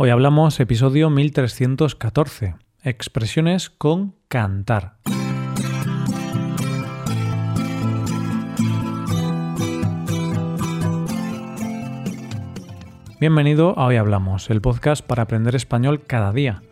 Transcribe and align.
Hoy 0.00 0.10
hablamos 0.10 0.60
episodio 0.60 1.10
1314, 1.10 2.54
expresiones 2.84 3.68
con 3.68 4.14
cantar. 4.28 4.94
Bienvenido 13.18 13.76
a 13.76 13.86
Hoy 13.86 13.96
Hablamos, 13.96 14.50
el 14.50 14.60
podcast 14.60 15.04
para 15.04 15.24
aprender 15.24 15.56
español 15.56 16.04
cada 16.06 16.32
día. 16.32 16.62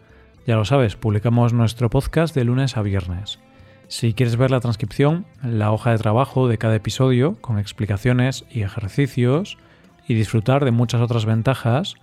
Ya 0.46 0.54
lo 0.54 0.64
sabes, 0.64 0.94
publicamos 0.94 1.52
nuestro 1.52 1.90
podcast 1.90 2.32
de 2.32 2.44
lunes 2.44 2.76
a 2.76 2.82
viernes. 2.82 3.40
Si 3.88 4.14
quieres 4.14 4.36
ver 4.36 4.52
la 4.52 4.60
transcripción, 4.60 5.26
la 5.42 5.72
hoja 5.72 5.90
de 5.90 5.98
trabajo 5.98 6.46
de 6.46 6.58
cada 6.58 6.76
episodio, 6.76 7.34
con 7.40 7.58
explicaciones 7.58 8.44
y 8.52 8.62
ejercicios, 8.62 9.58
y 10.06 10.14
disfrutar 10.14 10.64
de 10.64 10.70
muchas 10.70 11.00
otras 11.00 11.24
ventajas, 11.24 11.96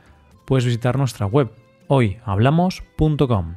puedes 0.46 0.66
visitar 0.66 0.98
nuestra 0.98 1.26
web 1.26 1.52
hoyhablamos.com. 1.88 3.56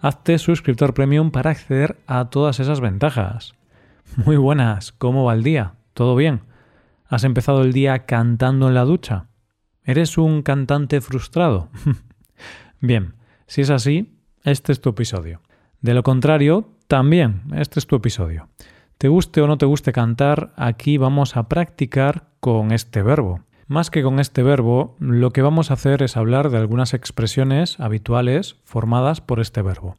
Hazte 0.00 0.38
suscriptor 0.38 0.94
premium 0.94 1.30
para 1.30 1.50
acceder 1.50 1.98
a 2.06 2.28
todas 2.30 2.60
esas 2.60 2.80
ventajas. 2.80 3.54
Muy 4.24 4.36
buenas, 4.36 4.92
¿cómo 4.92 5.24
va 5.24 5.34
el 5.34 5.42
día? 5.42 5.74
¿Todo 5.94 6.14
bien? 6.14 6.42
¿Has 7.08 7.24
empezado 7.24 7.62
el 7.62 7.72
día 7.72 8.06
cantando 8.06 8.68
en 8.68 8.74
la 8.74 8.84
ducha? 8.84 9.26
¿Eres 9.82 10.18
un 10.18 10.42
cantante 10.42 11.00
frustrado? 11.00 11.68
bien, 12.80 13.14
si 13.46 13.62
es 13.62 13.70
así, 13.70 14.18
este 14.42 14.72
es 14.72 14.80
tu 14.80 14.90
episodio. 14.90 15.40
De 15.80 15.94
lo 15.94 16.02
contrario, 16.02 16.70
también, 16.86 17.42
este 17.54 17.78
es 17.78 17.86
tu 17.86 17.96
episodio. 17.96 18.48
Te 18.98 19.08
guste 19.08 19.40
o 19.40 19.46
no 19.46 19.58
te 19.58 19.66
guste 19.66 19.92
cantar, 19.92 20.52
aquí 20.56 20.96
vamos 20.96 21.36
a 21.36 21.48
practicar 21.48 22.28
con 22.40 22.72
este 22.72 23.02
verbo. 23.02 23.40
Más 23.66 23.90
que 23.90 24.02
con 24.02 24.20
este 24.20 24.42
verbo, 24.42 24.94
lo 24.98 25.30
que 25.30 25.40
vamos 25.40 25.70
a 25.70 25.74
hacer 25.74 26.02
es 26.02 26.18
hablar 26.18 26.50
de 26.50 26.58
algunas 26.58 26.92
expresiones 26.92 27.80
habituales 27.80 28.56
formadas 28.64 29.22
por 29.22 29.40
este 29.40 29.62
verbo. 29.62 29.96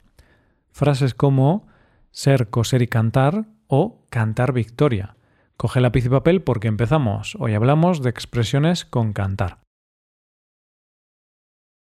Frases 0.71 1.15
como 1.15 1.65
ser, 2.11 2.49
coser 2.49 2.83
y 2.83 2.87
cantar 2.87 3.45
o 3.67 4.05
cantar 4.09 4.53
victoria. 4.53 5.15
Coge 5.57 5.81
lápiz 5.81 6.05
y 6.05 6.09
papel 6.09 6.43
porque 6.43 6.67
empezamos. 6.67 7.35
Hoy 7.39 7.55
hablamos 7.55 8.03
de 8.03 8.11
expresiones 8.11 8.85
con 8.85 9.13
cantar. 9.13 9.59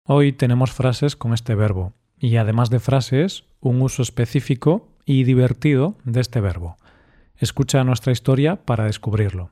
Hoy 0.06 0.32
tenemos 0.32 0.72
frases 0.72 1.16
con 1.16 1.34
este 1.34 1.54
verbo 1.54 1.92
y 2.18 2.36
además 2.36 2.70
de 2.70 2.80
frases, 2.80 3.44
un 3.60 3.82
uso 3.82 4.02
específico 4.02 4.88
y 5.04 5.24
divertido 5.24 5.96
de 6.04 6.20
este 6.20 6.40
verbo. 6.40 6.76
Escucha 7.36 7.84
nuestra 7.84 8.12
historia 8.12 8.56
para 8.64 8.84
descubrirlo. 8.84 9.50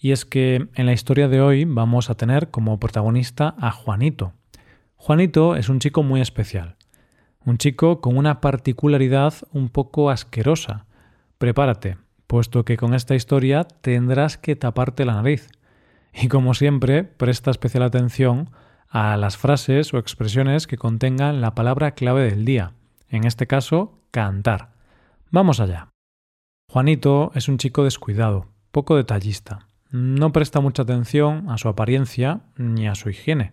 Y 0.00 0.12
es 0.12 0.24
que 0.24 0.68
en 0.74 0.86
la 0.86 0.92
historia 0.92 1.26
de 1.26 1.40
hoy 1.40 1.64
vamos 1.64 2.08
a 2.08 2.14
tener 2.14 2.50
como 2.50 2.78
protagonista 2.78 3.56
a 3.58 3.72
Juanito. 3.72 4.32
Juanito 4.94 5.56
es 5.56 5.68
un 5.68 5.80
chico 5.80 6.04
muy 6.04 6.20
especial, 6.20 6.76
un 7.44 7.58
chico 7.58 8.00
con 8.00 8.16
una 8.16 8.40
particularidad 8.40 9.34
un 9.52 9.68
poco 9.68 10.10
asquerosa. 10.10 10.86
Prepárate, 11.38 11.98
puesto 12.28 12.64
que 12.64 12.76
con 12.76 12.94
esta 12.94 13.16
historia 13.16 13.64
tendrás 13.64 14.38
que 14.38 14.54
taparte 14.54 15.04
la 15.04 15.14
nariz. 15.14 15.48
Y 16.12 16.28
como 16.28 16.54
siempre, 16.54 17.02
presta 17.02 17.50
especial 17.50 17.82
atención 17.82 18.50
a 18.88 19.16
las 19.16 19.36
frases 19.36 19.92
o 19.92 19.98
expresiones 19.98 20.68
que 20.68 20.78
contengan 20.78 21.40
la 21.40 21.56
palabra 21.56 21.92
clave 21.92 22.22
del 22.30 22.44
día, 22.44 22.72
en 23.08 23.24
este 23.24 23.48
caso, 23.48 23.98
cantar. 24.12 24.74
Vamos 25.30 25.58
allá. 25.58 25.88
Juanito 26.70 27.32
es 27.34 27.48
un 27.48 27.58
chico 27.58 27.82
descuidado, 27.84 28.46
poco 28.70 28.96
detallista 28.96 29.67
no 29.90 30.32
presta 30.32 30.60
mucha 30.60 30.82
atención 30.82 31.48
a 31.48 31.58
su 31.58 31.68
apariencia 31.68 32.40
ni 32.56 32.88
a 32.88 32.94
su 32.94 33.10
higiene. 33.10 33.52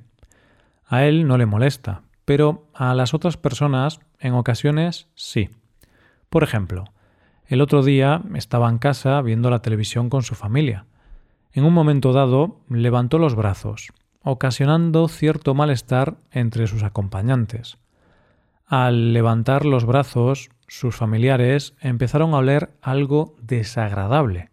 A 0.87 1.05
él 1.05 1.27
no 1.27 1.37
le 1.37 1.45
molesta, 1.45 2.03
pero 2.25 2.67
a 2.73 2.93
las 2.93 3.13
otras 3.13 3.37
personas 3.37 3.99
en 4.19 4.33
ocasiones 4.33 5.07
sí. 5.15 5.49
Por 6.29 6.43
ejemplo, 6.43 6.85
el 7.47 7.61
otro 7.61 7.83
día 7.83 8.21
estaba 8.33 8.69
en 8.69 8.79
casa 8.79 9.21
viendo 9.21 9.49
la 9.49 9.61
televisión 9.61 10.09
con 10.09 10.23
su 10.23 10.35
familia. 10.35 10.85
En 11.53 11.63
un 11.63 11.73
momento 11.73 12.11
dado 12.11 12.59
levantó 12.69 13.17
los 13.17 13.35
brazos, 13.35 13.93
ocasionando 14.21 15.07
cierto 15.07 15.53
malestar 15.53 16.17
entre 16.31 16.67
sus 16.67 16.83
acompañantes. 16.83 17.77
Al 18.67 19.13
levantar 19.13 19.65
los 19.65 19.85
brazos, 19.85 20.49
sus 20.67 20.95
familiares 20.95 21.75
empezaron 21.79 22.33
a 22.33 22.37
oler 22.37 22.71
algo 22.81 23.35
desagradable 23.41 24.49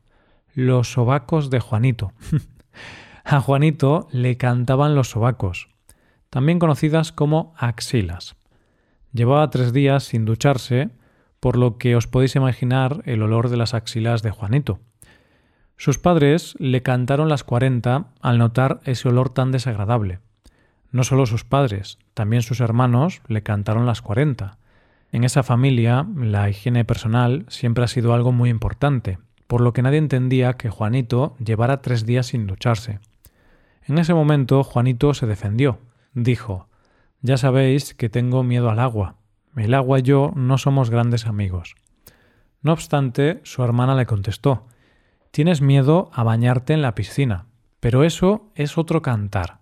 los 0.54 0.92
sobacos 0.92 1.50
de 1.50 1.60
Juanito. 1.60 2.12
a 3.24 3.40
Juanito 3.40 4.08
le 4.10 4.36
cantaban 4.36 4.94
los 4.94 5.10
sobacos, 5.10 5.68
también 6.30 6.58
conocidas 6.58 7.12
como 7.12 7.54
axilas. 7.56 8.36
Llevaba 9.12 9.50
tres 9.50 9.72
días 9.72 10.04
sin 10.04 10.24
ducharse, 10.24 10.90
por 11.40 11.56
lo 11.56 11.76
que 11.76 11.96
os 11.96 12.06
podéis 12.06 12.36
imaginar 12.36 13.02
el 13.04 13.22
olor 13.22 13.48
de 13.48 13.56
las 13.56 13.74
axilas 13.74 14.22
de 14.22 14.30
Juanito. 14.30 14.80
Sus 15.76 15.98
padres 15.98 16.54
le 16.58 16.82
cantaron 16.82 17.28
las 17.28 17.44
cuarenta 17.44 18.06
al 18.20 18.38
notar 18.38 18.80
ese 18.84 19.08
olor 19.08 19.30
tan 19.30 19.50
desagradable. 19.50 20.20
No 20.92 21.04
solo 21.04 21.26
sus 21.26 21.44
padres, 21.44 21.98
también 22.14 22.42
sus 22.42 22.60
hermanos 22.60 23.22
le 23.26 23.42
cantaron 23.42 23.86
las 23.86 24.02
cuarenta. 24.02 24.58
En 25.10 25.24
esa 25.24 25.42
familia, 25.42 26.06
la 26.16 26.48
higiene 26.48 26.84
personal 26.84 27.44
siempre 27.48 27.84
ha 27.84 27.88
sido 27.88 28.14
algo 28.14 28.30
muy 28.30 28.48
importante, 28.48 29.19
por 29.52 29.60
lo 29.60 29.74
que 29.74 29.82
nadie 29.82 29.98
entendía 29.98 30.54
que 30.54 30.70
Juanito 30.70 31.36
llevara 31.38 31.82
tres 31.82 32.06
días 32.06 32.28
sin 32.28 32.46
ducharse. 32.46 33.00
En 33.84 33.98
ese 33.98 34.14
momento 34.14 34.64
Juanito 34.64 35.12
se 35.12 35.26
defendió. 35.26 35.78
Dijo 36.14 36.68
Ya 37.20 37.36
sabéis 37.36 37.92
que 37.92 38.08
tengo 38.08 38.44
miedo 38.44 38.70
al 38.70 38.78
agua. 38.78 39.16
El 39.54 39.74
agua 39.74 39.98
y 39.98 40.02
yo 40.04 40.32
no 40.34 40.56
somos 40.56 40.88
grandes 40.88 41.26
amigos. 41.26 41.74
No 42.62 42.72
obstante, 42.72 43.42
su 43.42 43.62
hermana 43.62 43.94
le 43.94 44.06
contestó 44.06 44.68
Tienes 45.32 45.60
miedo 45.60 46.10
a 46.14 46.22
bañarte 46.22 46.72
en 46.72 46.80
la 46.80 46.94
piscina, 46.94 47.44
pero 47.78 48.04
eso 48.04 48.50
es 48.54 48.78
otro 48.78 49.02
cantar. 49.02 49.58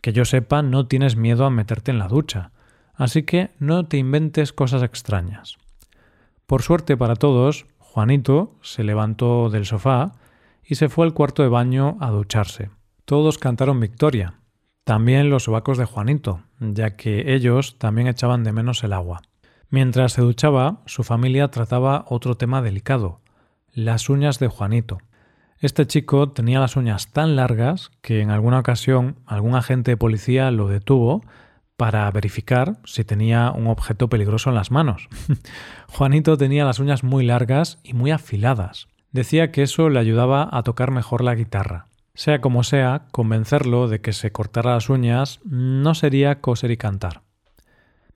Que 0.00 0.12
yo 0.12 0.24
sepa, 0.24 0.62
no 0.62 0.88
tienes 0.88 1.14
miedo 1.14 1.46
a 1.46 1.50
meterte 1.50 1.92
en 1.92 2.00
la 2.00 2.08
ducha, 2.08 2.50
así 2.92 3.22
que 3.22 3.52
no 3.60 3.86
te 3.86 3.98
inventes 3.98 4.52
cosas 4.52 4.82
extrañas. 4.82 5.58
Por 6.48 6.62
suerte 6.62 6.96
para 6.96 7.14
todos, 7.14 7.66
Juanito 7.90 8.54
se 8.60 8.84
levantó 8.84 9.48
del 9.48 9.64
sofá 9.64 10.12
y 10.62 10.74
se 10.74 10.90
fue 10.90 11.06
al 11.06 11.14
cuarto 11.14 11.42
de 11.42 11.48
baño 11.48 11.96
a 12.00 12.10
ducharse. 12.10 12.70
Todos 13.06 13.38
cantaron 13.38 13.80
victoria, 13.80 14.34
también 14.84 15.30
los 15.30 15.44
sobacos 15.44 15.78
de 15.78 15.86
Juanito, 15.86 16.42
ya 16.60 16.96
que 16.96 17.34
ellos 17.34 17.78
también 17.78 18.06
echaban 18.06 18.44
de 18.44 18.52
menos 18.52 18.84
el 18.84 18.92
agua. 18.92 19.22
Mientras 19.70 20.12
se 20.12 20.20
duchaba, 20.20 20.82
su 20.84 21.02
familia 21.02 21.48
trataba 21.48 22.04
otro 22.08 22.36
tema 22.36 22.60
delicado, 22.60 23.20
las 23.72 24.10
uñas 24.10 24.38
de 24.38 24.48
Juanito. 24.48 24.98
Este 25.58 25.86
chico 25.86 26.28
tenía 26.28 26.60
las 26.60 26.76
uñas 26.76 27.10
tan 27.10 27.36
largas 27.36 27.90
que 28.02 28.20
en 28.20 28.30
alguna 28.30 28.58
ocasión 28.58 29.16
algún 29.24 29.54
agente 29.54 29.92
de 29.92 29.96
policía 29.96 30.50
lo 30.50 30.68
detuvo 30.68 31.22
para 31.78 32.10
verificar 32.10 32.80
si 32.84 33.04
tenía 33.04 33.52
un 33.52 33.68
objeto 33.68 34.08
peligroso 34.08 34.50
en 34.50 34.56
las 34.56 34.72
manos. 34.72 35.08
Juanito 35.88 36.36
tenía 36.36 36.64
las 36.64 36.80
uñas 36.80 37.04
muy 37.04 37.24
largas 37.24 37.78
y 37.84 37.94
muy 37.94 38.10
afiladas. 38.10 38.88
Decía 39.12 39.52
que 39.52 39.62
eso 39.62 39.88
le 39.88 40.00
ayudaba 40.00 40.48
a 40.50 40.64
tocar 40.64 40.90
mejor 40.90 41.22
la 41.22 41.36
guitarra. 41.36 41.86
Sea 42.14 42.40
como 42.40 42.64
sea, 42.64 43.06
convencerlo 43.12 43.86
de 43.86 44.00
que 44.00 44.12
se 44.12 44.32
cortara 44.32 44.74
las 44.74 44.90
uñas 44.90 45.38
no 45.44 45.94
sería 45.94 46.40
coser 46.40 46.72
y 46.72 46.76
cantar. 46.76 47.22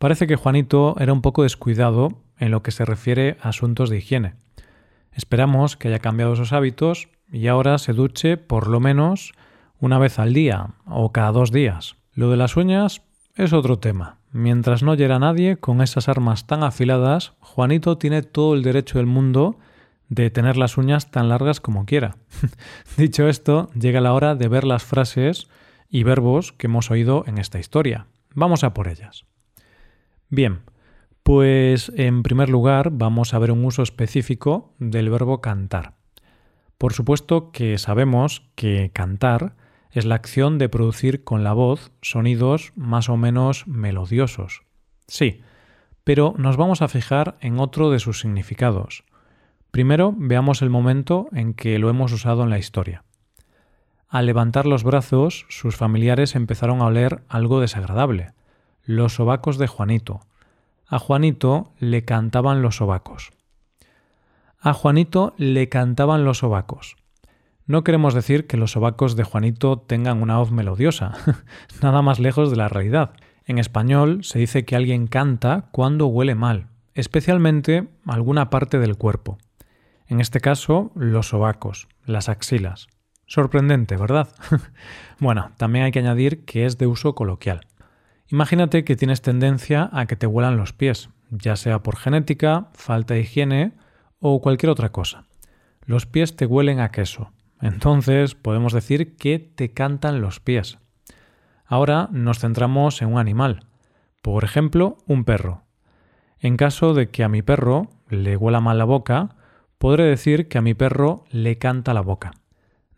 Parece 0.00 0.26
que 0.26 0.34
Juanito 0.34 0.96
era 0.98 1.12
un 1.12 1.22
poco 1.22 1.44
descuidado 1.44 2.20
en 2.38 2.50
lo 2.50 2.64
que 2.64 2.72
se 2.72 2.84
refiere 2.84 3.36
a 3.40 3.50
asuntos 3.50 3.90
de 3.90 3.98
higiene. 3.98 4.34
Esperamos 5.12 5.76
que 5.76 5.86
haya 5.86 6.00
cambiado 6.00 6.32
esos 6.32 6.52
hábitos 6.52 7.10
y 7.30 7.46
ahora 7.46 7.78
se 7.78 7.92
duche 7.92 8.38
por 8.38 8.66
lo 8.66 8.80
menos 8.80 9.34
una 9.78 10.00
vez 10.00 10.18
al 10.18 10.34
día 10.34 10.74
o 10.84 11.12
cada 11.12 11.30
dos 11.30 11.52
días. 11.52 11.94
Lo 12.12 12.28
de 12.28 12.36
las 12.36 12.56
uñas 12.56 13.02
es 13.34 13.52
otro 13.52 13.78
tema. 13.78 14.18
Mientras 14.32 14.82
no 14.82 14.94
hiera 14.94 15.18
nadie 15.18 15.56
con 15.56 15.82
esas 15.82 16.08
armas 16.08 16.46
tan 16.46 16.62
afiladas, 16.62 17.34
Juanito 17.40 17.98
tiene 17.98 18.22
todo 18.22 18.54
el 18.54 18.62
derecho 18.62 18.98
del 18.98 19.06
mundo 19.06 19.58
de 20.08 20.30
tener 20.30 20.56
las 20.56 20.76
uñas 20.76 21.10
tan 21.10 21.28
largas 21.28 21.60
como 21.60 21.86
quiera. 21.86 22.16
Dicho 22.96 23.28
esto, 23.28 23.70
llega 23.74 24.00
la 24.00 24.12
hora 24.12 24.34
de 24.34 24.48
ver 24.48 24.64
las 24.64 24.84
frases 24.84 25.48
y 25.88 26.02
verbos 26.02 26.52
que 26.52 26.66
hemos 26.66 26.90
oído 26.90 27.24
en 27.26 27.38
esta 27.38 27.58
historia. 27.58 28.06
Vamos 28.34 28.64
a 28.64 28.74
por 28.74 28.88
ellas. 28.88 29.24
Bien, 30.28 30.60
pues 31.22 31.92
en 31.96 32.22
primer 32.22 32.48
lugar 32.48 32.90
vamos 32.92 33.34
a 33.34 33.38
ver 33.38 33.52
un 33.52 33.64
uso 33.64 33.82
específico 33.82 34.74
del 34.78 35.10
verbo 35.10 35.40
cantar. 35.40 35.94
Por 36.78 36.94
supuesto 36.94 37.52
que 37.52 37.78
sabemos 37.78 38.50
que 38.54 38.90
cantar 38.92 39.54
es 39.92 40.06
la 40.06 40.14
acción 40.14 40.58
de 40.58 40.68
producir 40.68 41.22
con 41.22 41.44
la 41.44 41.52
voz 41.52 41.92
sonidos 42.00 42.72
más 42.74 43.08
o 43.08 43.16
menos 43.16 43.66
melodiosos. 43.66 44.62
Sí, 45.06 45.42
pero 46.02 46.34
nos 46.38 46.56
vamos 46.56 46.82
a 46.82 46.88
fijar 46.88 47.36
en 47.40 47.60
otro 47.60 47.90
de 47.90 48.00
sus 48.00 48.20
significados. 48.20 49.04
Primero 49.70 50.14
veamos 50.16 50.62
el 50.62 50.70
momento 50.70 51.28
en 51.32 51.54
que 51.54 51.78
lo 51.78 51.90
hemos 51.90 52.12
usado 52.12 52.42
en 52.42 52.50
la 52.50 52.58
historia. 52.58 53.04
Al 54.08 54.26
levantar 54.26 54.66
los 54.66 54.82
brazos, 54.82 55.46
sus 55.48 55.76
familiares 55.76 56.34
empezaron 56.34 56.80
a 56.80 56.86
oler 56.86 57.22
algo 57.28 57.60
desagradable. 57.60 58.32
los 58.84 59.14
sobacos 59.14 59.58
de 59.58 59.68
Juanito. 59.68 60.20
A 60.88 60.98
Juanito 60.98 61.72
le 61.78 62.04
cantaban 62.04 62.62
los 62.62 62.76
sobacos. 62.76 63.30
A 64.58 64.74
Juanito 64.74 65.34
le 65.36 65.68
cantaban 65.68 66.24
los 66.24 66.38
sobacos. 66.38 66.96
No 67.72 67.84
queremos 67.84 68.12
decir 68.12 68.46
que 68.46 68.58
los 68.58 68.72
sobacos 68.72 69.16
de 69.16 69.24
Juanito 69.24 69.78
tengan 69.78 70.20
una 70.20 70.36
voz 70.36 70.50
melodiosa, 70.50 71.14
nada 71.82 72.02
más 72.02 72.18
lejos 72.18 72.50
de 72.50 72.58
la 72.58 72.68
realidad. 72.68 73.14
En 73.46 73.58
español 73.58 74.24
se 74.24 74.38
dice 74.38 74.66
que 74.66 74.76
alguien 74.76 75.06
canta 75.06 75.70
cuando 75.72 76.06
huele 76.06 76.34
mal, 76.34 76.66
especialmente 76.92 77.88
alguna 78.04 78.50
parte 78.50 78.78
del 78.78 78.98
cuerpo. 78.98 79.38
En 80.06 80.20
este 80.20 80.40
caso, 80.40 80.92
los 80.96 81.28
sobacos, 81.28 81.88
las 82.04 82.28
axilas. 82.28 82.88
Sorprendente, 83.24 83.96
¿verdad? 83.96 84.28
bueno, 85.18 85.52
también 85.56 85.86
hay 85.86 85.92
que 85.92 86.00
añadir 86.00 86.44
que 86.44 86.66
es 86.66 86.76
de 86.76 86.86
uso 86.86 87.14
coloquial. 87.14 87.62
Imagínate 88.28 88.84
que 88.84 88.96
tienes 88.96 89.22
tendencia 89.22 89.88
a 89.94 90.04
que 90.04 90.16
te 90.16 90.26
huelan 90.26 90.58
los 90.58 90.74
pies, 90.74 91.08
ya 91.30 91.56
sea 91.56 91.82
por 91.82 91.96
genética, 91.96 92.68
falta 92.74 93.14
de 93.14 93.20
higiene 93.20 93.72
o 94.20 94.42
cualquier 94.42 94.68
otra 94.68 94.92
cosa. 94.92 95.24
Los 95.86 96.04
pies 96.04 96.36
te 96.36 96.44
huelen 96.44 96.78
a 96.78 96.90
queso. 96.90 97.32
Entonces 97.62 98.34
podemos 98.34 98.72
decir 98.72 99.16
que 99.16 99.38
te 99.38 99.72
cantan 99.72 100.20
los 100.20 100.40
pies. 100.40 100.78
Ahora 101.64 102.08
nos 102.10 102.40
centramos 102.40 103.00
en 103.00 103.12
un 103.12 103.18
animal. 103.18 103.66
Por 104.20 104.44
ejemplo, 104.44 104.98
un 105.06 105.24
perro. 105.24 105.62
En 106.40 106.56
caso 106.56 106.92
de 106.92 107.08
que 107.08 107.22
a 107.22 107.28
mi 107.28 107.40
perro 107.40 107.88
le 108.08 108.36
huela 108.36 108.60
mal 108.60 108.78
la 108.78 108.84
boca, 108.84 109.36
podré 109.78 110.04
decir 110.04 110.48
que 110.48 110.58
a 110.58 110.62
mi 110.62 110.74
perro 110.74 111.24
le 111.30 111.56
canta 111.56 111.94
la 111.94 112.02
boca. 112.02 112.32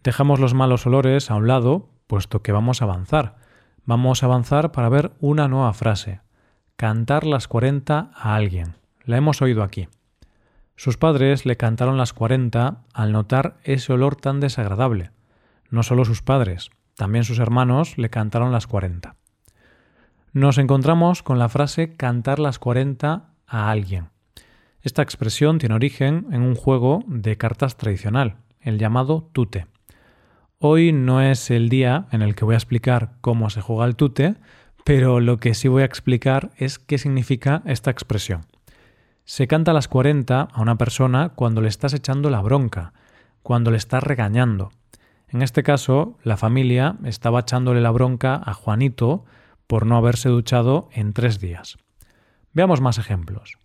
Dejamos 0.03 0.41
los 0.41 0.55
malos 0.55 0.87
olores 0.87 1.31
a 1.31 1.35
un 1.37 1.47
lado, 1.47 1.91
puesto 2.07 2.43
que 2.43 2.53
vamos 2.53 2.81
a 2.81 2.87
avanzar. 2.87 3.37
Vamos 3.85 4.23
a 4.23 4.27
avanzar 4.27 4.73
para 4.73 4.89
ver 4.89 5.13
una 5.21 5.47
nueva 5.47 5.75
frase. 5.75 6.23
Cantar 6.77 7.27
las 7.27 7.49
40 7.49 8.11
a 8.15 8.35
alguien. 8.35 8.77
La 9.05 9.19
hemos 9.19 9.43
oído 9.43 9.63
aquí. 9.63 9.89
Sus 10.77 10.97
padres 10.97 11.47
le 11.47 11.57
cantaron 11.57 11.97
las 11.97 12.13
40 12.13 12.83
al 12.93 13.13
notar 13.13 13.59
ese 13.63 13.93
olor 13.93 14.17
tan 14.17 14.41
desagradable. 14.41 15.11
No 15.71 15.83
solo 15.83 16.05
sus 16.05 16.23
padres, 16.23 16.71
también 16.97 17.25
sus 17.25 17.39
hermanos 17.39 17.97
le 17.97 18.11
cantaron 18.11 18.53
las 18.53 18.67
40. 18.67 19.17
Nos 20.33 20.59
encontramos 20.59 21.23
con 21.23 21.39
la 21.39 21.49
frase 21.49 21.93
cantar 21.93 22.41
las 22.41 22.59
40 22.59 23.31
a 23.47 23.71
alguien. 23.71 24.09
Esta 24.83 25.03
expresión 25.03 25.59
tiene 25.59 25.77
origen 25.77 26.27
en 26.33 26.43
un 26.43 26.57
juego 26.57 27.05
de 27.07 27.39
cartas 27.39 27.77
tradicional, 27.77 28.37
el 28.61 28.79
llamado 28.79 29.31
tute. 29.33 29.67
Hoy 30.59 30.93
no 30.93 31.21
es 31.23 31.51
el 31.51 31.69
día 31.69 32.07
en 32.11 32.21
el 32.21 32.35
que 32.35 32.45
voy 32.45 32.55
a 32.55 32.59
explicar 32.59 33.13
cómo 33.21 33.49
se 33.49 33.61
juega 33.61 33.87
el 33.87 33.97
tute, 33.97 34.35
pero 34.85 35.21
lo 35.21 35.39
que 35.39 35.55
sí 35.55 35.69
voy 35.69 35.83
a 35.83 35.87
explicar 35.87 36.51
es 36.57 36.79
qué 36.79 36.99
significa 36.99 37.63
esta 37.65 37.91
expresión. 37.91 38.43
Se 39.25 39.47
canta 39.47 39.71
a 39.71 39.75
las 39.75 39.89
40 39.89 40.49
a 40.53 40.61
una 40.61 40.77
persona 40.77 41.31
cuando 41.31 41.63
le 41.63 41.69
estás 41.69 41.95
echando 41.95 42.29
la 42.29 42.43
bronca, 42.43 42.93
cuando 43.43 43.71
le 43.71 43.79
estás 43.79 44.03
regañando. 44.03 44.71
En 45.29 45.41
este 45.41 45.63
caso, 45.63 46.19
la 46.23 46.37
familia 46.37 46.97
estaba 47.05 47.41
echándole 47.41 47.81
la 47.81 47.91
bronca 47.91 48.41
a 48.45 48.53
Juanito 48.53 49.25
por 49.67 49.87
no 49.87 49.97
haberse 49.97 50.29
duchado 50.29 50.89
en 50.93 51.15
tres 51.15 51.41
días. 51.41 51.79
Veamos 52.53 52.83
más 52.83 52.99
ejemplos. 52.99 53.59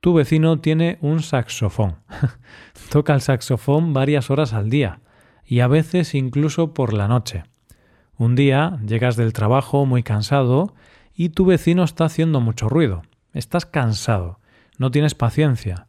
Tu 0.00 0.14
vecino 0.14 0.60
tiene 0.60 0.98
un 1.00 1.22
saxofón. 1.22 1.96
Toca 2.90 3.14
el 3.14 3.22
saxofón 3.22 3.92
varias 3.94 4.30
horas 4.30 4.52
al 4.52 4.68
día 4.68 5.00
y 5.44 5.60
a 5.60 5.66
veces 5.66 6.14
incluso 6.14 6.74
por 6.74 6.92
la 6.92 7.08
noche. 7.08 7.44
Un 8.16 8.34
día 8.34 8.78
llegas 8.86 9.16
del 9.16 9.32
trabajo 9.32 9.86
muy 9.86 10.02
cansado 10.02 10.74
y 11.14 11.30
tu 11.30 11.46
vecino 11.46 11.84
está 11.84 12.04
haciendo 12.04 12.40
mucho 12.40 12.68
ruido. 12.68 13.02
Estás 13.32 13.64
cansado, 13.64 14.39
no 14.80 14.90
tienes 14.90 15.14
paciencia, 15.14 15.88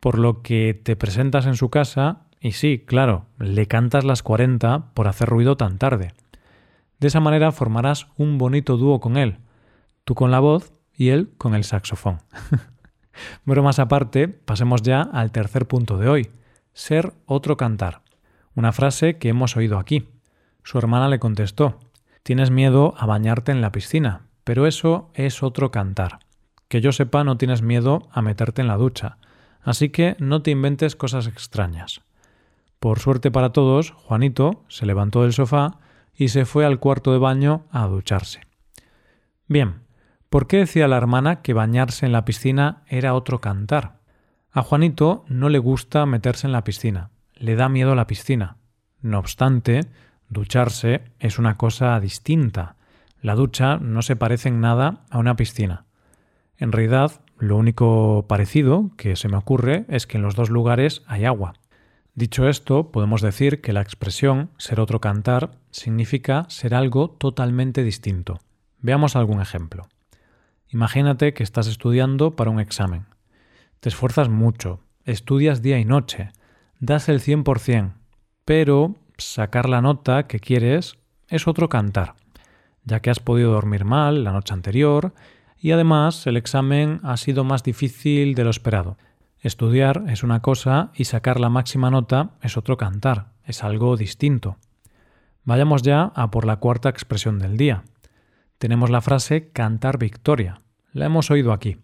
por 0.00 0.18
lo 0.18 0.42
que 0.42 0.74
te 0.74 0.96
presentas 0.96 1.46
en 1.46 1.54
su 1.54 1.70
casa 1.70 2.26
y 2.40 2.52
sí, 2.52 2.82
claro, 2.84 3.26
le 3.38 3.68
cantas 3.68 4.02
las 4.02 4.24
40 4.24 4.94
por 4.94 5.06
hacer 5.06 5.28
ruido 5.28 5.56
tan 5.56 5.78
tarde. 5.78 6.12
De 6.98 7.06
esa 7.06 7.20
manera 7.20 7.52
formarás 7.52 8.08
un 8.16 8.38
bonito 8.38 8.76
dúo 8.76 8.98
con 8.98 9.16
él, 9.16 9.38
tú 10.02 10.16
con 10.16 10.32
la 10.32 10.40
voz 10.40 10.72
y 10.92 11.10
él 11.10 11.30
con 11.38 11.54
el 11.54 11.62
saxofón. 11.62 12.18
Bromas 13.44 13.78
aparte, 13.78 14.26
pasemos 14.26 14.82
ya 14.82 15.02
al 15.02 15.30
tercer 15.30 15.68
punto 15.68 15.96
de 15.96 16.08
hoy, 16.08 16.30
ser 16.72 17.12
otro 17.26 17.56
cantar. 17.56 18.02
Una 18.56 18.72
frase 18.72 19.18
que 19.18 19.28
hemos 19.28 19.56
oído 19.56 19.78
aquí. 19.78 20.08
Su 20.64 20.78
hermana 20.78 21.08
le 21.08 21.20
contestó, 21.20 21.78
tienes 22.24 22.50
miedo 22.50 22.94
a 22.98 23.06
bañarte 23.06 23.52
en 23.52 23.60
la 23.60 23.70
piscina, 23.70 24.22
pero 24.42 24.66
eso 24.66 25.12
es 25.14 25.44
otro 25.44 25.70
cantar. 25.70 26.18
Que 26.72 26.80
yo 26.80 26.90
sepa 26.92 27.22
no 27.22 27.36
tienes 27.36 27.60
miedo 27.60 28.08
a 28.12 28.22
meterte 28.22 28.62
en 28.62 28.68
la 28.68 28.78
ducha, 28.78 29.18
así 29.60 29.90
que 29.90 30.16
no 30.18 30.40
te 30.40 30.52
inventes 30.52 30.96
cosas 30.96 31.26
extrañas. 31.26 32.00
Por 32.78 32.98
suerte 32.98 33.30
para 33.30 33.52
todos, 33.52 33.90
Juanito 33.90 34.64
se 34.68 34.86
levantó 34.86 35.20
del 35.20 35.34
sofá 35.34 35.80
y 36.14 36.28
se 36.28 36.46
fue 36.46 36.64
al 36.64 36.78
cuarto 36.78 37.12
de 37.12 37.18
baño 37.18 37.66
a 37.72 37.86
ducharse. 37.88 38.40
Bien, 39.48 39.82
¿Por 40.30 40.46
qué 40.46 40.56
decía 40.56 40.88
la 40.88 40.96
hermana 40.96 41.42
que 41.42 41.52
bañarse 41.52 42.06
en 42.06 42.12
la 42.12 42.24
piscina 42.24 42.84
era 42.86 43.12
otro 43.12 43.42
cantar? 43.42 43.98
A 44.50 44.62
Juanito 44.62 45.26
no 45.28 45.50
le 45.50 45.58
gusta 45.58 46.06
meterse 46.06 46.46
en 46.46 46.54
la 46.54 46.64
piscina, 46.64 47.10
le 47.34 47.54
da 47.54 47.68
miedo 47.68 47.94
la 47.94 48.06
piscina. 48.06 48.56
No 49.02 49.18
obstante, 49.18 49.80
ducharse 50.30 51.02
es 51.18 51.38
una 51.38 51.58
cosa 51.58 52.00
distinta. 52.00 52.76
La 53.20 53.34
ducha 53.34 53.76
no 53.76 54.00
se 54.00 54.16
parece 54.16 54.48
en 54.48 54.62
nada 54.62 55.04
a 55.10 55.18
una 55.18 55.36
piscina. 55.36 55.84
En 56.62 56.70
realidad, 56.70 57.22
lo 57.38 57.56
único 57.56 58.24
parecido 58.28 58.92
que 58.96 59.16
se 59.16 59.26
me 59.26 59.36
ocurre 59.36 59.84
es 59.88 60.06
que 60.06 60.16
en 60.16 60.22
los 60.22 60.36
dos 60.36 60.48
lugares 60.48 61.02
hay 61.08 61.24
agua. 61.24 61.54
Dicho 62.14 62.48
esto, 62.48 62.92
podemos 62.92 63.20
decir 63.20 63.60
que 63.60 63.72
la 63.72 63.80
expresión 63.80 64.50
ser 64.58 64.78
otro 64.78 65.00
cantar 65.00 65.58
significa 65.72 66.46
ser 66.48 66.76
algo 66.76 67.10
totalmente 67.10 67.82
distinto. 67.82 68.38
Veamos 68.78 69.16
algún 69.16 69.40
ejemplo. 69.40 69.88
Imagínate 70.68 71.34
que 71.34 71.42
estás 71.42 71.66
estudiando 71.66 72.36
para 72.36 72.52
un 72.52 72.60
examen. 72.60 73.06
Te 73.80 73.88
esfuerzas 73.88 74.28
mucho, 74.28 74.78
estudias 75.04 75.62
día 75.62 75.80
y 75.80 75.84
noche, 75.84 76.30
das 76.78 77.08
el 77.08 77.18
100%, 77.20 77.94
pero 78.44 78.94
sacar 79.18 79.68
la 79.68 79.80
nota 79.80 80.28
que 80.28 80.38
quieres 80.38 80.96
es 81.26 81.48
otro 81.48 81.68
cantar, 81.68 82.14
ya 82.84 83.00
que 83.00 83.10
has 83.10 83.18
podido 83.18 83.50
dormir 83.50 83.84
mal 83.84 84.22
la 84.22 84.30
noche 84.30 84.54
anterior 84.54 85.12
y 85.62 85.70
además 85.70 86.26
el 86.26 86.36
examen 86.36 86.98
ha 87.04 87.16
sido 87.16 87.44
más 87.44 87.62
difícil 87.62 88.34
de 88.34 88.42
lo 88.42 88.50
esperado. 88.50 88.98
Estudiar 89.38 90.02
es 90.08 90.24
una 90.24 90.42
cosa 90.42 90.90
y 90.92 91.04
sacar 91.04 91.38
la 91.38 91.50
máxima 91.50 91.88
nota 91.88 92.30
es 92.42 92.56
otro 92.56 92.76
cantar, 92.76 93.28
es 93.44 93.62
algo 93.62 93.96
distinto. 93.96 94.56
Vayamos 95.44 95.82
ya 95.82 96.12
a 96.16 96.32
por 96.32 96.46
la 96.46 96.56
cuarta 96.56 96.88
expresión 96.88 97.38
del 97.38 97.56
día. 97.56 97.84
Tenemos 98.58 98.90
la 98.90 99.00
frase 99.02 99.50
cantar 99.52 99.98
victoria. 99.98 100.58
La 100.92 101.06
hemos 101.06 101.30
oído 101.30 101.52
aquí. 101.52 101.78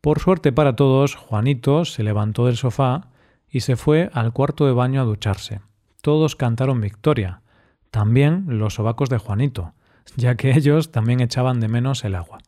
Por 0.00 0.20
suerte 0.20 0.52
para 0.52 0.76
todos, 0.76 1.16
Juanito 1.16 1.84
se 1.84 2.04
levantó 2.04 2.46
del 2.46 2.56
sofá 2.56 3.08
y 3.48 3.60
se 3.60 3.74
fue 3.74 4.10
al 4.12 4.32
cuarto 4.32 4.66
de 4.66 4.72
baño 4.72 5.00
a 5.00 5.04
ducharse. 5.04 5.60
Todos 6.00 6.36
cantaron 6.36 6.80
victoria, 6.80 7.42
también 7.90 8.44
los 8.46 8.74
sobacos 8.74 9.08
de 9.10 9.18
Juanito, 9.18 9.74
ya 10.14 10.36
que 10.36 10.52
ellos 10.52 10.92
también 10.92 11.18
echaban 11.18 11.58
de 11.58 11.66
menos 11.66 12.04
el 12.04 12.14
agua. 12.14 12.38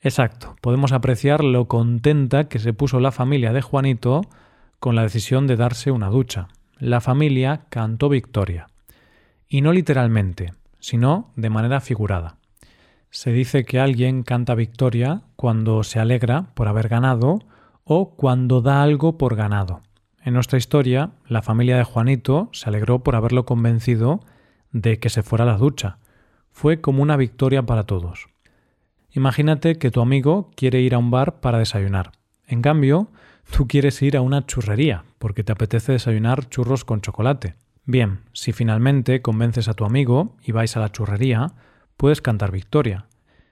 Exacto, 0.00 0.56
podemos 0.60 0.92
apreciar 0.92 1.42
lo 1.42 1.66
contenta 1.66 2.48
que 2.48 2.60
se 2.60 2.72
puso 2.72 3.00
la 3.00 3.12
familia 3.12 3.52
de 3.52 3.62
Juanito 3.62 4.22
con 4.78 4.94
la 4.94 5.02
decisión 5.02 5.46
de 5.46 5.56
darse 5.56 5.90
una 5.90 6.08
ducha. 6.08 6.48
La 6.78 7.00
familia 7.00 7.62
cantó 7.68 8.08
victoria. 8.08 8.68
Y 9.48 9.60
no 9.60 9.72
literalmente, 9.72 10.52
sino 10.78 11.32
de 11.34 11.50
manera 11.50 11.80
figurada. 11.80 12.36
Se 13.10 13.32
dice 13.32 13.64
que 13.64 13.80
alguien 13.80 14.22
canta 14.22 14.54
victoria 14.54 15.22
cuando 15.34 15.82
se 15.82 15.98
alegra 15.98 16.50
por 16.54 16.68
haber 16.68 16.88
ganado 16.88 17.40
o 17.84 18.14
cuando 18.14 18.60
da 18.60 18.82
algo 18.82 19.18
por 19.18 19.34
ganado. 19.34 19.80
En 20.22 20.34
nuestra 20.34 20.58
historia, 20.58 21.12
la 21.26 21.42
familia 21.42 21.78
de 21.78 21.84
Juanito 21.84 22.50
se 22.52 22.68
alegró 22.68 23.02
por 23.02 23.16
haberlo 23.16 23.46
convencido 23.46 24.20
de 24.72 24.98
que 24.98 25.08
se 25.08 25.22
fuera 25.22 25.44
a 25.44 25.46
la 25.46 25.56
ducha. 25.56 25.98
Fue 26.52 26.80
como 26.80 27.02
una 27.02 27.16
victoria 27.16 27.62
para 27.62 27.84
todos. 27.84 28.28
Imagínate 29.10 29.78
que 29.78 29.90
tu 29.90 30.00
amigo 30.00 30.50
quiere 30.54 30.80
ir 30.80 30.94
a 30.94 30.98
un 30.98 31.10
bar 31.10 31.40
para 31.40 31.58
desayunar. 31.58 32.12
En 32.46 32.62
cambio, 32.62 33.08
tú 33.50 33.66
quieres 33.66 34.00
ir 34.02 34.16
a 34.16 34.20
una 34.20 34.46
churrería 34.46 35.04
porque 35.18 35.44
te 35.44 35.52
apetece 35.52 35.92
desayunar 35.92 36.48
churros 36.48 36.84
con 36.84 37.00
chocolate. 37.00 37.56
Bien, 37.84 38.20
si 38.32 38.52
finalmente 38.52 39.22
convences 39.22 39.68
a 39.68 39.74
tu 39.74 39.84
amigo 39.84 40.36
y 40.42 40.52
vais 40.52 40.76
a 40.76 40.80
la 40.80 40.92
churrería, 40.92 41.54
puedes 41.96 42.20
cantar 42.20 42.52
victoria. 42.52 43.06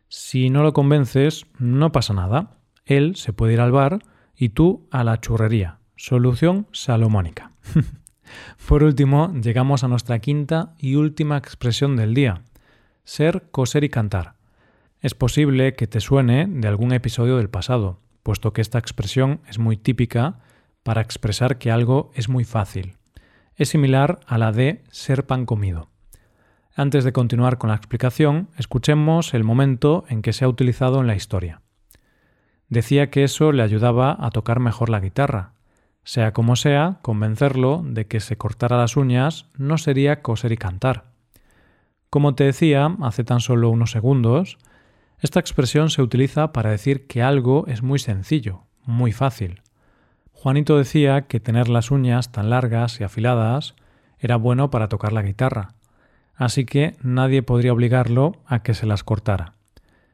Si 0.08 0.50
no 0.50 0.62
lo 0.62 0.72
convences, 0.72 1.46
no 1.58 1.90
pasa 1.90 2.12
nada. 2.12 2.58
Él 2.84 3.16
se 3.16 3.32
puede 3.32 3.54
ir 3.54 3.60
al 3.60 3.72
bar 3.72 4.00
y 4.36 4.50
tú 4.50 4.86
a 4.90 5.04
la 5.04 5.20
churrería. 5.20 5.78
Solución 5.96 6.66
salomónica. 6.72 7.52
Por 8.68 8.82
último, 8.82 9.32
llegamos 9.32 9.84
a 9.84 9.88
nuestra 9.88 10.18
quinta 10.18 10.74
y 10.78 10.96
última 10.96 11.36
expresión 11.36 11.96
del 11.96 12.14
día. 12.14 12.42
Ser, 13.04 13.48
coser 13.50 13.84
y 13.84 13.88
cantar. 13.88 14.35
Es 15.06 15.14
posible 15.14 15.76
que 15.76 15.86
te 15.86 16.00
suene 16.00 16.48
de 16.48 16.66
algún 16.66 16.92
episodio 16.92 17.36
del 17.36 17.48
pasado, 17.48 18.00
puesto 18.24 18.52
que 18.52 18.60
esta 18.60 18.80
expresión 18.80 19.40
es 19.46 19.60
muy 19.60 19.76
típica 19.76 20.40
para 20.82 21.00
expresar 21.00 21.58
que 21.58 21.70
algo 21.70 22.10
es 22.14 22.28
muy 22.28 22.42
fácil. 22.42 22.96
Es 23.54 23.68
similar 23.68 24.18
a 24.26 24.36
la 24.36 24.50
de 24.50 24.82
ser 24.90 25.24
pan 25.24 25.46
comido. 25.46 25.90
Antes 26.74 27.04
de 27.04 27.12
continuar 27.12 27.56
con 27.56 27.70
la 27.70 27.76
explicación, 27.76 28.48
escuchemos 28.58 29.32
el 29.32 29.44
momento 29.44 30.04
en 30.08 30.22
que 30.22 30.32
se 30.32 30.44
ha 30.44 30.48
utilizado 30.48 31.00
en 31.00 31.06
la 31.06 31.14
historia. 31.14 31.62
Decía 32.68 33.08
que 33.08 33.22
eso 33.22 33.52
le 33.52 33.62
ayudaba 33.62 34.16
a 34.18 34.30
tocar 34.30 34.58
mejor 34.58 34.90
la 34.90 34.98
guitarra. 34.98 35.52
Sea 36.02 36.32
como 36.32 36.56
sea, 36.56 36.98
convencerlo 37.02 37.80
de 37.84 38.08
que 38.08 38.18
se 38.18 38.36
cortara 38.36 38.76
las 38.76 38.96
uñas 38.96 39.46
no 39.56 39.78
sería 39.78 40.20
coser 40.20 40.50
y 40.50 40.56
cantar. 40.56 41.12
Como 42.10 42.34
te 42.34 42.42
decía 42.42 42.96
hace 43.02 43.22
tan 43.22 43.38
solo 43.38 43.70
unos 43.70 43.92
segundos, 43.92 44.58
esta 45.20 45.40
expresión 45.40 45.90
se 45.90 46.02
utiliza 46.02 46.52
para 46.52 46.70
decir 46.70 47.06
que 47.06 47.22
algo 47.22 47.64
es 47.66 47.82
muy 47.82 47.98
sencillo, 47.98 48.64
muy 48.84 49.12
fácil. 49.12 49.62
Juanito 50.32 50.76
decía 50.76 51.22
que 51.22 51.40
tener 51.40 51.68
las 51.68 51.90
uñas 51.90 52.32
tan 52.32 52.50
largas 52.50 53.00
y 53.00 53.04
afiladas 53.04 53.74
era 54.18 54.36
bueno 54.36 54.70
para 54.70 54.88
tocar 54.88 55.12
la 55.12 55.22
guitarra, 55.22 55.74
así 56.34 56.64
que 56.64 56.96
nadie 57.02 57.42
podría 57.42 57.72
obligarlo 57.72 58.32
a 58.46 58.62
que 58.62 58.74
se 58.74 58.86
las 58.86 59.04
cortara. 59.04 59.54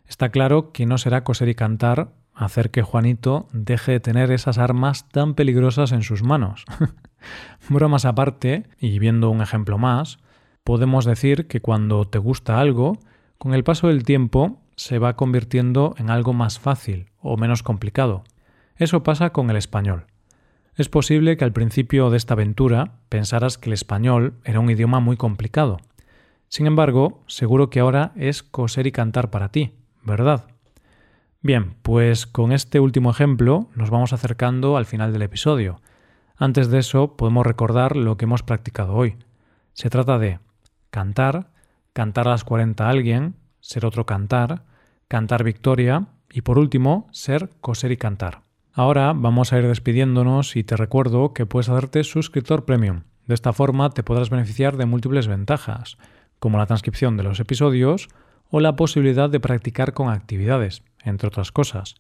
Está 0.06 0.30
claro 0.30 0.72
que 0.72 0.86
no 0.86 0.98
será 0.98 1.24
coser 1.24 1.48
y 1.48 1.54
cantar 1.54 2.12
hacer 2.34 2.70
que 2.70 2.82
Juanito 2.82 3.48
deje 3.52 3.92
de 3.92 4.00
tener 4.00 4.30
esas 4.30 4.58
armas 4.58 5.08
tan 5.08 5.34
peligrosas 5.34 5.92
en 5.92 6.02
sus 6.02 6.22
manos. 6.22 6.64
Bromas 7.68 8.04
aparte, 8.04 8.64
y 8.78 8.98
viendo 8.98 9.30
un 9.30 9.42
ejemplo 9.42 9.78
más, 9.78 10.18
podemos 10.64 11.04
decir 11.04 11.46
que 11.46 11.60
cuando 11.60 12.06
te 12.06 12.18
gusta 12.18 12.60
algo, 12.60 12.98
con 13.38 13.54
el 13.54 13.64
paso 13.64 13.88
del 13.88 14.04
tiempo 14.04 14.61
se 14.76 14.98
va 14.98 15.16
convirtiendo 15.16 15.94
en 15.98 16.10
algo 16.10 16.32
más 16.32 16.58
fácil 16.58 17.10
o 17.20 17.36
menos 17.36 17.62
complicado. 17.62 18.24
Eso 18.76 19.02
pasa 19.02 19.30
con 19.30 19.50
el 19.50 19.56
español. 19.56 20.06
Es 20.74 20.88
posible 20.88 21.36
que 21.36 21.44
al 21.44 21.52
principio 21.52 22.10
de 22.10 22.16
esta 22.16 22.34
aventura 22.34 22.94
pensaras 23.08 23.58
que 23.58 23.68
el 23.68 23.74
español 23.74 24.34
era 24.44 24.60
un 24.60 24.70
idioma 24.70 25.00
muy 25.00 25.16
complicado. 25.16 25.78
Sin 26.48 26.66
embargo, 26.66 27.22
seguro 27.26 27.70
que 27.70 27.80
ahora 27.80 28.12
es 28.16 28.42
coser 28.42 28.86
y 28.86 28.92
cantar 28.92 29.30
para 29.30 29.50
ti, 29.50 29.74
¿verdad? 30.02 30.46
Bien, 31.40 31.74
pues 31.82 32.26
con 32.26 32.52
este 32.52 32.80
último 32.80 33.10
ejemplo 33.10 33.68
nos 33.74 33.90
vamos 33.90 34.12
acercando 34.12 34.76
al 34.76 34.86
final 34.86 35.12
del 35.12 35.22
episodio. 35.22 35.80
Antes 36.36 36.70
de 36.70 36.78
eso 36.78 37.16
podemos 37.16 37.46
recordar 37.46 37.96
lo 37.96 38.16
que 38.16 38.24
hemos 38.24 38.42
practicado 38.42 38.94
hoy. 38.94 39.16
Se 39.74 39.90
trata 39.90 40.18
de 40.18 40.40
cantar, 40.90 41.50
cantar 41.92 42.28
a 42.28 42.30
las 42.30 42.44
40 42.44 42.86
a 42.86 42.90
alguien, 42.90 43.34
ser 43.62 43.86
otro 43.86 44.04
cantar, 44.04 44.64
cantar 45.08 45.44
victoria 45.44 46.08
y 46.30 46.42
por 46.42 46.58
último 46.58 47.08
ser 47.12 47.48
coser 47.62 47.92
y 47.92 47.96
cantar. 47.96 48.42
Ahora 48.74 49.14
vamos 49.14 49.52
a 49.52 49.58
ir 49.58 49.66
despidiéndonos 49.66 50.56
y 50.56 50.64
te 50.64 50.76
recuerdo 50.76 51.32
que 51.32 51.46
puedes 51.46 51.70
hacerte 51.70 52.04
suscriptor 52.04 52.66
premium. 52.66 53.04
De 53.26 53.34
esta 53.34 53.52
forma 53.52 53.90
te 53.90 54.02
podrás 54.02 54.30
beneficiar 54.30 54.76
de 54.76 54.86
múltiples 54.86 55.28
ventajas, 55.28 55.96
como 56.38 56.58
la 56.58 56.66
transcripción 56.66 57.16
de 57.16 57.22
los 57.22 57.38
episodios 57.40 58.08
o 58.50 58.60
la 58.60 58.76
posibilidad 58.76 59.30
de 59.30 59.40
practicar 59.40 59.94
con 59.94 60.10
actividades, 60.10 60.82
entre 61.02 61.28
otras 61.28 61.52
cosas. 61.52 61.94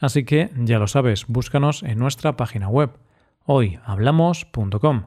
Así 0.00 0.24
que 0.24 0.50
ya 0.56 0.78
lo 0.78 0.86
sabes, 0.86 1.26
búscanos 1.28 1.82
en 1.82 1.98
nuestra 1.98 2.36
página 2.36 2.68
web 2.68 2.90
hoyhablamos.com. 3.44 5.04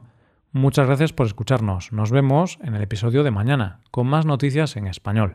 Muchas 0.52 0.86
gracias 0.86 1.12
por 1.12 1.26
escucharnos. 1.26 1.92
Nos 1.92 2.10
vemos 2.10 2.58
en 2.62 2.74
el 2.74 2.82
episodio 2.82 3.22
de 3.22 3.30
mañana 3.30 3.80
con 3.90 4.06
más 4.06 4.24
noticias 4.24 4.76
en 4.76 4.86
español. 4.86 5.34